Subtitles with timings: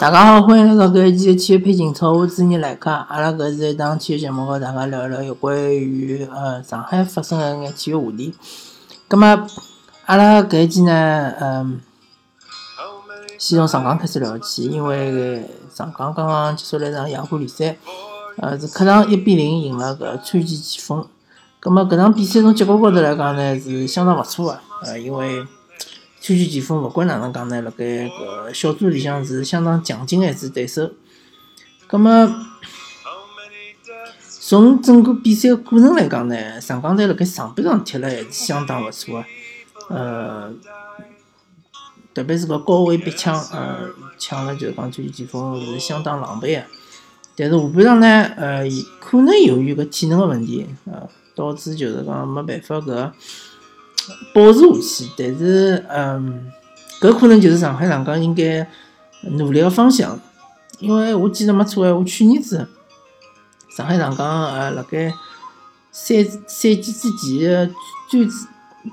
[0.00, 2.90] 大家好，欢迎来到搿一期的体育配景操，我是主持人来客。
[2.90, 8.34] 阿拉搿是一档体育节目，和大家聊一聊有关于呃上海发生的眼体育话题。
[9.06, 9.46] 葛么，
[10.06, 11.80] 阿拉搿一期呢，嗯，
[13.38, 17.76] 先从上港开始聊起，因为上港刚刚结束了一场亚冠联赛，
[18.38, 21.06] 呃，是客场一比零赢了搿川崎前锋。
[21.62, 25.46] 葛么搿场比赛从结果高头来讲呢，是相当勿错个，呃，因为
[26.20, 30.90] 川崎前锋勿管哪能讲呢，辣盖搿小组里向是相当强劲个一支对手。
[31.86, 32.48] 葛么
[34.40, 39.22] 从整个比赛个过程来讲呢，上港队辣盖上半场踢了还是相当勿错
[39.88, 40.52] 个，呃，
[42.12, 43.88] 特别是搿高位逼抢，呃，
[44.18, 46.66] 抢了就是讲川崎前锋是相当狼狈个。
[47.36, 48.64] 但是下半场呢，呃，
[48.98, 53.12] 可能由于搿体能个问题，呃，导致就是讲没办法搿
[54.34, 55.10] 保持下去。
[55.16, 56.50] 但是，嗯，
[57.00, 58.66] 搿可能就是上海上港应该
[59.22, 60.18] 努力个方向，
[60.78, 62.68] 因为我记得没错闲话，去年子
[63.76, 65.12] 上海上港呃辣盖
[65.90, 67.74] 赛赛季之前
[68.10, 68.26] 最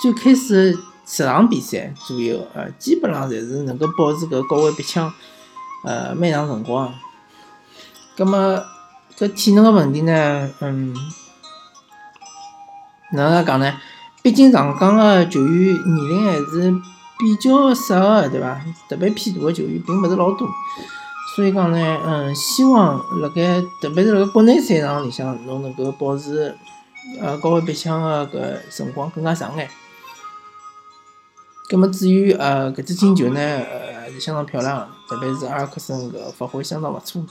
[0.00, 5.12] 最开始十场比赛左右，呃，基本上侪是能够保持搿高位逼抢，
[5.84, 6.92] 呃，蛮长辰光。
[8.16, 8.62] 葛么
[9.18, 10.94] 搿体能个问题呢，嗯，
[13.14, 13.72] 哪能讲呢？
[14.22, 16.74] 毕竟上港个球员年龄还是
[17.18, 18.60] 比较适合个，对伐？
[18.88, 20.48] 特别偏大个球员并勿是老多，
[21.36, 26.56] 所以讲呢，嗯，希望辣盖特别是辣盖国内赛场里向，侬能够保持
[27.20, 29.68] 呃高位逼抢个搿辰光更加长眼。
[31.68, 37.22] 葛么至于呃搿只进球呢，呃是相当漂亮，特别是阿尔克森搿发挥相当勿错。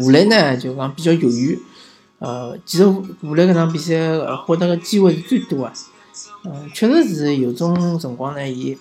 [0.00, 1.62] 武磊呢，就讲比较犹豫。
[2.24, 5.72] 呃，其实武磊搿场比赛获得个机会是最多个。
[6.44, 8.78] 嗯，确实是有种辰光呢，伊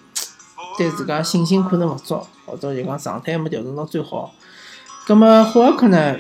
[0.77, 4.33] 对自家信心可能勿足，或者就讲状态没调整到最好。
[5.05, 6.15] 葛么霍尔克呢，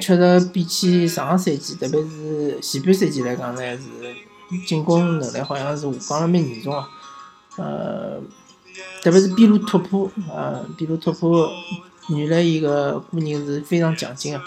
[0.00, 6.84] 确实比起上个赛季，特别是前半赛季来讲呢，是进攻能力好像是下降了蛮严重个。
[7.56, 8.20] 呃，
[9.02, 11.50] 特别是边路突破，呃，边路突破，
[12.10, 14.40] 原来伊个个人是非常强劲个，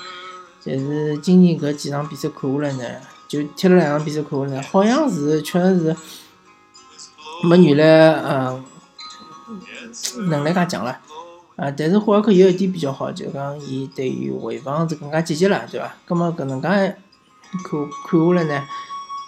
[0.66, 2.84] 但是今年搿几场比赛看下来呢，
[3.28, 5.96] 就踢了两场比赛看下来，好像是确实是
[7.48, 8.64] 没原来呃
[10.30, 11.00] 能力介强了。
[11.56, 15.96] 啊，但是霍尔克有一点比较好，就讲伊对于回防是更加积极了，对伐？
[16.06, 16.98] 葛么搿能介看
[18.08, 18.64] 看下来呢，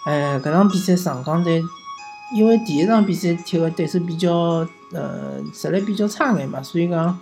[0.04, 1.62] 呃，搿场比赛上港队，
[2.34, 7.18] 因为第一场比赛踢个对手比较呃实力比较差眼嘛，所以讲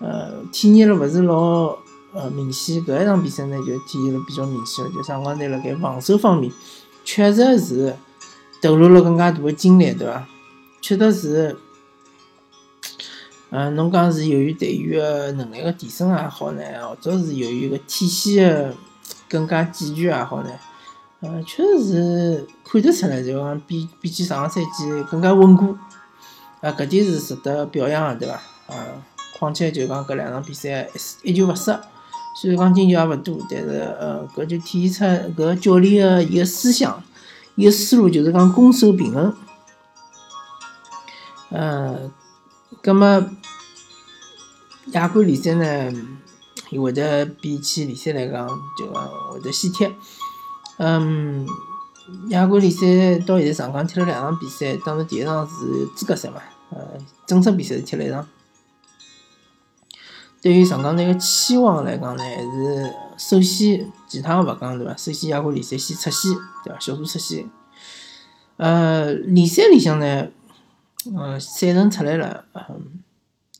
[0.00, 1.76] 呃体现了勿是老
[2.16, 2.84] 呃明显。
[2.84, 6.50] 搿一场比赛呢就体现了比较明显了，就上港队辣盖防守方面
[7.04, 7.94] 确实是
[8.60, 10.26] 投入了更加大的精力，对伐？
[10.80, 11.56] 确实是。
[13.48, 18.74] 呃，侬讲是由于队员个能力个提升也好呢，或者是由于个体系个
[19.28, 20.50] 更加健全也好呢，
[21.20, 25.76] 呃，确实是看得出来，就讲比比起上个赛季更加稳固，
[26.60, 28.34] 啊，搿点是值得表扬个，对伐？
[28.66, 28.74] 啊，
[29.38, 30.88] 况且就讲搿两场比赛
[31.22, 31.70] 一一球勿失，
[32.38, 37.02] 虽然讲进球也勿多，但是呃，搿就体现出搿教练个伊个思想，
[37.54, 39.34] 伊个思路就是讲攻守平衡。
[41.48, 42.10] 呃，
[42.82, 43.24] 葛么
[44.92, 45.92] 亚冠联赛呢，
[46.68, 48.46] 伊会得比起联赛来讲，
[48.78, 49.90] 就讲会得先踢。
[50.76, 51.46] 嗯，
[52.28, 56.78] 亚冠联赛到现在上港踢了两场比赛，当然第一场是资格赛嘛，呃，
[57.24, 58.28] 正式比赛是踢了一场。
[60.46, 64.96] 对于上港队个期望来讲呢，还是首先其他勿讲对伐？
[64.96, 66.78] 首先亚冠联赛先出线对伐？
[66.78, 67.50] 小组出线。
[68.56, 70.28] 呃，联赛里向呢，
[71.16, 72.44] 呃，赛程出来了，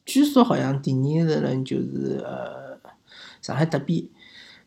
[0.04, 2.78] 据说好像第二个人就是呃
[3.42, 4.12] 上海德比。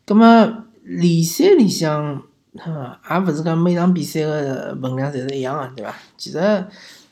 [0.04, 2.22] 葛么联赛里向，
[2.58, 5.96] 呃，也勿是讲每场比赛个分量侪是一样个，对伐？
[6.18, 6.38] 其实，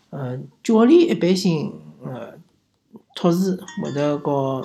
[0.09, 1.74] 呃，教练一般性，
[2.04, 2.33] 呃，
[3.15, 4.62] 托事会得告，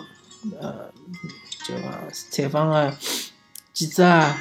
[0.60, 0.90] 呃，
[1.66, 1.92] 就讲
[2.30, 2.92] 采访个
[3.72, 4.36] 记者啊，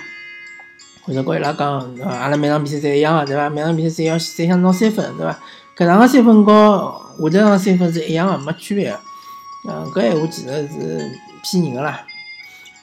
[1.03, 3.49] 或者跟伊拉讲，呃，阿拉每场比赛侪一样个，对伐？
[3.49, 5.39] 每场比赛侪要侪想拿三分，对伐？
[5.77, 7.01] 搿场个三分和
[7.31, 8.99] 下头场三分是一样个，没区别个。
[9.69, 12.03] 嗯，搿闲话其实是骗人个啦。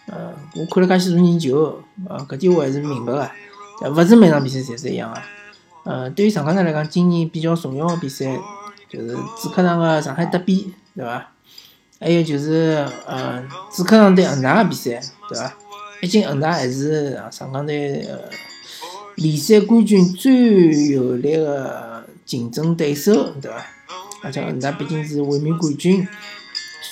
[0.06, 5.20] 呃，我看了介许多年球，呃，搿点我还是明白个，勿是每场比赛侪是一样个。
[5.85, 8.25] 呃，对于上港队来讲，今年比较重要个比赛
[8.88, 11.31] 就是主客场个上海德比，对伐？
[12.00, 13.43] 还有就是呃
[13.75, 15.55] 主客场对恒大个比赛，对伐？
[16.00, 18.31] 毕竟恒大还是啊上港队呃
[19.17, 23.67] 联赛冠军最有力个竞争对手，对伐？
[24.23, 26.06] 而且恒大毕竟是卫冕冠军，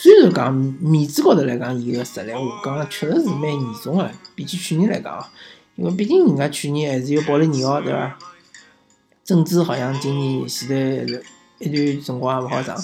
[0.02, 5.24] 虽然讲面子高头来讲，伊个实力下降确实是蛮严重个，比起去年来讲哦，
[5.76, 8.18] 因为毕竟人家去年还是有保利尼奥，对伐？
[9.24, 11.20] 郑智好像今年前头
[11.58, 12.76] 一段辰光也勿好上，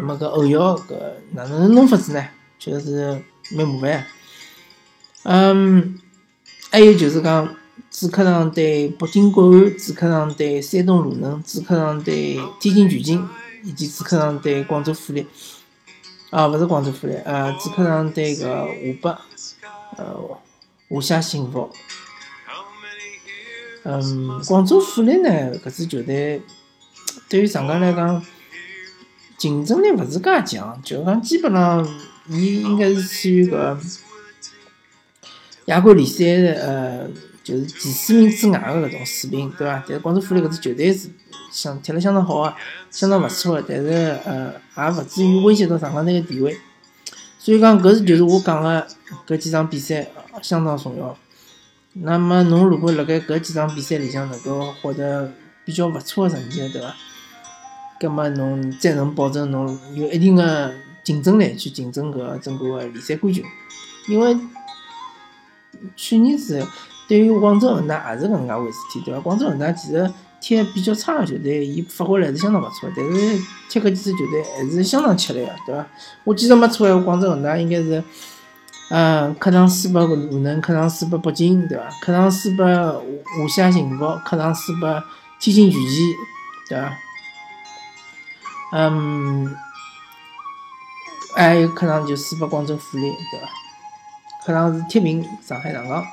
[0.00, 0.94] 那么搿后腰搿
[1.32, 2.24] 哪能弄法子呢？
[2.60, 3.22] 确实是
[3.56, 4.06] 蛮麻烦。
[5.24, 5.98] 嗯，
[6.70, 7.52] 还有就是讲
[7.90, 13.28] 主客场对北京国安，主客场对山东鲁能，主客场对天津权健，
[13.64, 15.26] 以及主客场对广州富力。
[16.30, 18.66] 啊，勿是广州富力，呃，主客场对搿华
[19.02, 19.18] 北，
[19.96, 20.38] 呃，
[20.88, 21.68] 华夏幸福。
[23.82, 25.30] 嗯，广州富力呢，
[25.64, 26.40] 搿支球队
[27.28, 28.22] 对于上港来讲，
[29.38, 31.88] 竞争力勿是介强，就讲基本上，
[32.28, 33.76] 伊应该是处于搿
[35.66, 37.08] 亚冠联赛的呃，
[37.44, 39.82] 就是前四名之外的搿种水平，对伐？
[39.86, 41.08] 但是广州富力搿支球队是
[41.52, 42.54] 相踢了相当好个，
[42.90, 46.58] 相当勿错个，但是呃，也勿至于威胁到上港队个地位。
[47.38, 48.86] 所以讲，搿是就是我讲个
[49.26, 50.08] 搿几场比赛
[50.42, 51.16] 相当重要。
[51.92, 55.32] 那么侬如果辣盖搿几场比赛里向能够获得
[55.64, 56.94] 比较勿错个成绩，对伐？
[58.00, 60.72] 葛末侬再能保证侬有一定个
[61.02, 63.44] 竞争力去竞争搿个整个个联赛冠军。
[64.08, 64.36] 因为
[65.96, 66.66] 去年子
[67.08, 69.20] 对于广州恒大也是搿能介回事体，对伐？
[69.20, 70.10] 广州恒大其实
[70.40, 75.86] 踢比较差个球队，伊发挥还是相当勿错，但是踢搿几支球队还是相当吃力个，对伐？
[76.24, 78.02] 我记得没错话，广州恒大应该是。
[78.90, 81.90] 嗯，客场输拨鲁能，客场输拨北京，对伐？
[82.00, 84.88] 客场输拨华夏幸福，客场输拨
[85.38, 85.90] 天津权健，
[86.70, 86.96] 对伐？
[88.72, 89.56] 嗯，
[91.34, 93.48] 还有客场就输拨广州富力，对伐？
[94.46, 96.04] 客场是踢平上海上港，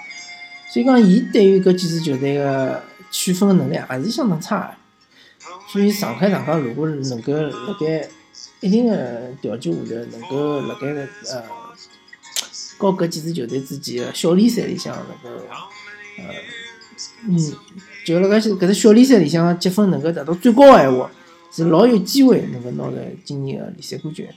[0.71, 4.73] 所以讲，伊对于搿几支球队个区分个能力还是相当差个。
[5.67, 8.07] 所以上海上港如果能够辣盖
[8.61, 11.43] 一定的条件下头，能够辣盖个呃。
[12.77, 15.39] 和搿几支球队之间个小联赛里向能够，
[16.17, 16.25] 呃，
[17.25, 17.55] 嗯，
[18.05, 21.09] 就辣盖搿只小联赛里向积分能够达到最高个闲话，
[21.55, 24.27] 是老有机会能够拿到今年个联赛冠军。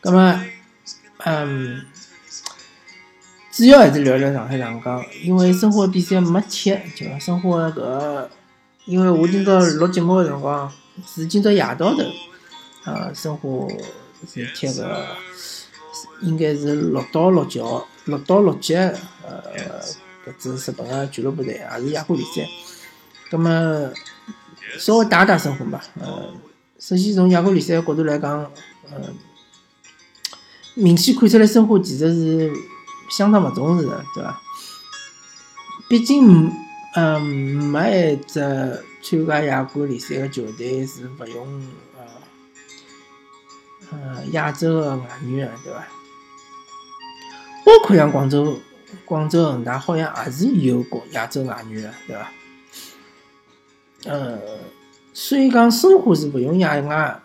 [0.00, 0.40] 葛末，
[1.24, 1.84] 嗯，
[3.50, 8.30] 主要还是聊聊上海上港，因为申花比赛没踢，就申花搿个，
[8.84, 10.72] 因为我今朝录节目个辰光
[11.04, 12.02] 是今朝夜到头，
[12.84, 13.66] 啊，申花
[14.32, 15.04] 是踢个。
[16.22, 19.42] 应该是六到六桥，六到六级，呃，
[20.24, 22.48] 搿支日本个俱乐部队也是亚冠联赛。
[23.30, 23.50] 葛末
[24.78, 26.32] 稍微打打申花吧，呃，
[26.78, 28.50] 首先从亚冠联赛个角度来讲，
[28.90, 29.00] 呃，
[30.74, 32.52] 明显看出来申花其实是
[33.10, 34.40] 相当勿重视的，对伐？
[35.88, 36.52] 毕竟，
[36.94, 38.40] 嗯，没一只
[39.02, 41.66] 参加亚冠联赛个球队是勿用
[41.98, 42.04] 呃，
[43.90, 45.88] 呃，亚洲个外援个，对伐？
[47.64, 48.58] 包括像广州、
[49.04, 52.30] 广州恒大，好像也是有国亚洲外援的，对伐？
[54.04, 54.38] 呃，
[55.12, 57.20] 所以讲申花是勿用亚外，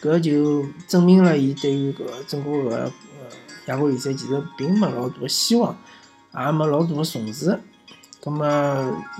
[0.00, 2.90] 搿就证明了伊对于搿整个搿呃
[3.66, 5.76] 亚冠联赛其实并没老大个希望，
[6.34, 7.58] 也没老大的重视。
[8.20, 8.46] 葛末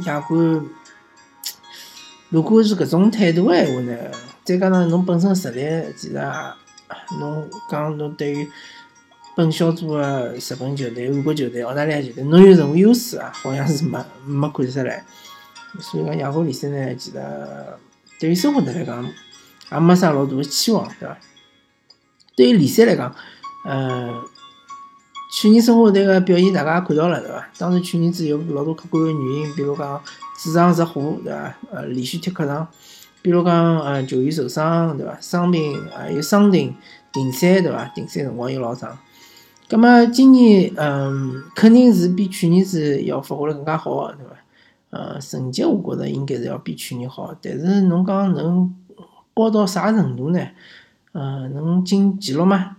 [0.07, 0.67] 亚冠
[2.31, 3.97] 如果是搿种态度的闲话呢，
[4.45, 5.61] 再加上侬本身实力，
[5.97, 6.23] 其实也
[7.21, 8.49] 侬讲侬对于。
[9.37, 13.31] 本小组的日本球队、韩国球队、澳大利亚球队，侬有任何优势啊？
[13.33, 13.97] 好像是没
[14.27, 15.07] 没看出来。
[15.81, 17.23] 所以讲亚冠联赛呢，其实
[18.19, 19.05] 对于申花队来讲，
[19.73, 21.19] 也没啥老大个期望，对伐？
[22.35, 23.15] 对于联赛来讲，
[23.65, 24.23] 呃，
[25.33, 27.49] 去年申花队个表现大家也看到了，对伐？
[27.59, 30.03] 当然去年子有老多客观个原因，比如讲
[30.43, 31.55] 主场入伙，对伐？
[31.71, 32.67] 呃，连续踢客场，
[33.23, 35.17] 比如讲呃球员受伤，对伐？
[35.21, 36.75] 伤病还有伤停
[37.13, 37.85] 停赛，对伐？
[37.95, 38.99] 停赛辰光又老长。
[39.69, 44.33] 葛么今年，嗯，肯定是比去年子要发挥了更加好个，对伐？
[44.91, 48.75] 呃，成绩我觉着应该是要比去年好，但是侬讲能
[49.35, 50.49] 高到啥程度呢？
[51.13, 52.77] 呃，能进纪录吗？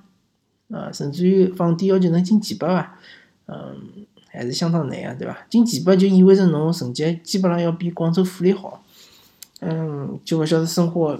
[0.69, 2.99] 呃，甚至于放低要求能进前八伐？
[3.47, 5.37] 嗯，还是相当难个，对伐？
[5.49, 8.83] 进前八就意味着侬成绩基本上要比广州富力好。
[9.61, 11.19] 嗯，就勿晓得申花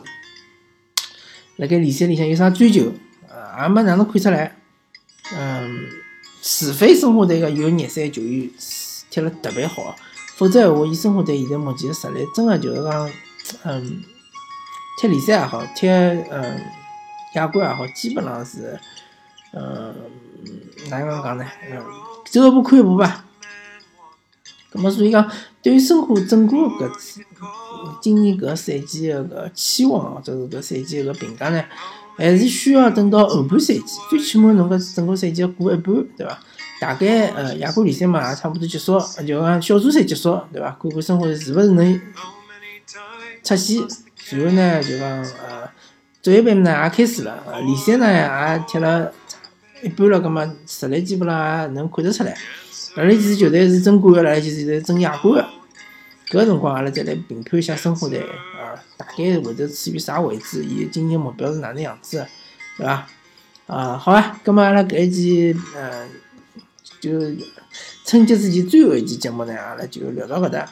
[1.57, 2.91] 辣盖联赛里向有啥追求？
[3.27, 4.55] 呃，也没哪能看出来。
[5.35, 5.85] 嗯，
[6.41, 8.49] 除非申花队个有热身球员
[9.09, 9.95] 踢了特别好，
[10.39, 13.09] 否则闲话，以申花队现在目前的实力，真的就是讲，
[13.63, 14.01] 嗯，
[14.97, 16.61] 踢联赛也好，踢嗯
[17.35, 18.79] 亚冠也好，基本上是，
[19.51, 19.93] 嗯，
[20.89, 21.45] 哪能讲呢？
[21.69, 21.83] 嗯，
[22.31, 23.25] 走一步看一步吧。
[24.71, 25.29] 咁么所以讲，
[25.61, 27.21] 对于申花整个搿次
[28.01, 31.61] 今年搿赛季个期望或者是搿赛季个评价呢，
[32.15, 36.39] 还是需要等到后半赛季，最起码侬搿整个赛季要过一半，对伐？
[36.79, 40.77] 大概呃亚冠联赛嘛也差不多结束，就讲小组赛结束，对伐？
[40.81, 42.01] 看看申花是勿是能
[43.43, 43.85] 出线，
[44.31, 45.69] 然后呢就讲呃
[46.21, 49.11] 职业杯呢也开始了，呃联赛呢也踢了
[49.83, 52.33] 一半了，葛末实力基本上也能看得出来。
[52.95, 55.45] 阿拉几支球队是争冠个，何里几支球队争亚冠个。
[56.29, 60.63] 搿个辰光阿拉再来评判一下申花队啊，大概会得处于啥位置？
[60.63, 62.25] 伊今年目标是哪能样子？
[62.77, 63.07] 对伐？
[63.67, 66.07] 啊，好啊，葛末阿拉搿一期呃。
[66.99, 67.11] 就
[68.05, 70.69] 春节之前最后一期节目呢，阿拉就聊到搿搭。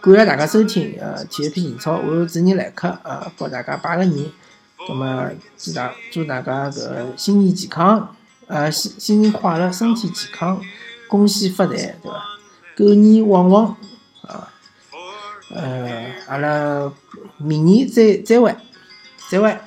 [0.00, 4.30] 感谢大家收听，呃，体育篇情操，我是主持人来客，呃，帮大家拜个年。
[4.86, 8.14] 葛末祝大祝大家搿新年健康，
[8.46, 10.60] 呃，新新年快乐，身体健康，
[11.08, 12.22] 恭喜发财，对伐？
[12.76, 13.76] 狗年旺旺，
[14.22, 14.52] 啊，
[15.52, 16.92] 呃，阿拉
[17.38, 18.54] 明年再再会，
[19.28, 19.58] 再会。